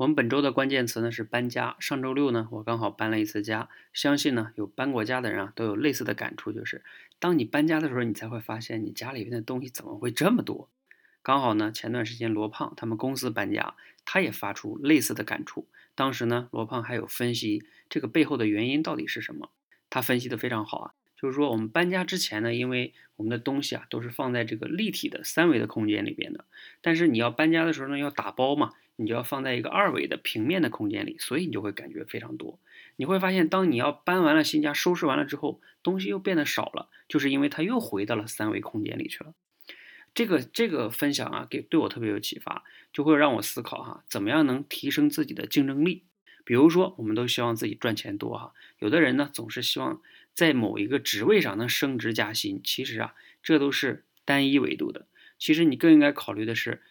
[0.00, 1.76] 我们本周的关键词呢是搬家。
[1.78, 3.68] 上周六呢，我刚好搬了一次家。
[3.92, 6.82] 相信呢，有搬过家的人啊，都有类似的感触，就是
[7.18, 10.70] 当你搬家的时候，你才会发现你家里边的东西怎么会这么多。
[11.20, 13.74] 刚好呢，前段时间罗胖他们公司搬家，
[14.06, 15.68] 他也发出类似的感触。
[15.94, 19.50] 当时呢，罗胖还有分析这个背后的原因到底是什么，
[19.90, 20.94] 他分析的非常好啊。
[21.14, 26.46] 就是说，我们搬家之前呢，因为我们的东西啊都是放在这个立体的三维的空间里边的，
[26.80, 28.72] 但是你要搬家的时候呢，要打包嘛。
[29.00, 32.58] 你就要放在一个二维的平面的空间里，所以你就会感觉非常多。
[32.96, 39.32] 你会发现，当你要搬完了新家，收拾完了之后，东西又变得少了，就是因为它又回到了三维空间里去了。
[40.12, 46.02] 这个这个分享啊，给对我特别有启发，就会让我思考哈，怎么样能提升自己的竞争力？
[46.44, 50.02] 比如说，我们都希望自己赚钱多哈，有的人呢总是希望
[50.34, 55.06] 在某一个职位上能升职加薪，其实啊，这都是单一维度的。
[55.38, 56.82] 其实你更应该考虑的是。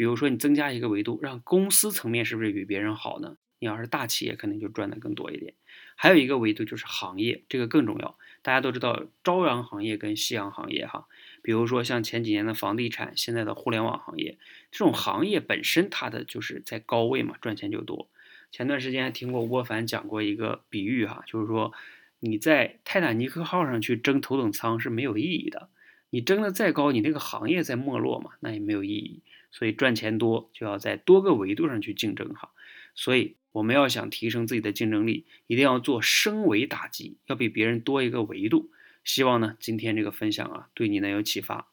[0.00, 3.36] 比如说，你增加一个维度，让公司层面是不是比别人好呢？
[3.58, 5.52] 你要是大企业，肯定就赚的更多一点。
[5.94, 8.16] 还有一个维度就是行业，这个更重要。
[8.40, 11.06] 大家都知道朝阳行业跟夕阳行业哈。
[11.42, 14.38] 比如说像前几年的房地产，现在的互联网行业，
[14.72, 18.08] 这种行业本身它的就是在高位嘛，赚钱就多。
[18.50, 21.74] 前段时间听过郭凡讲过一个比喻哈，就是说
[22.20, 25.68] 你在泰坦尼克号上去争头等舱是没有意义的。
[26.10, 29.22] 你争的再高，你那个行业在没落嘛，那也没有意义。
[29.52, 32.50] 所以赚钱多就要在多个维度上去竞争哈，
[32.94, 38.70] 所以我们要想提升自己的竞争力，一定要做升维打击，要比别人多一个维度。
[39.02, 41.68] 希望呢今天这个分享啊对你能有启发。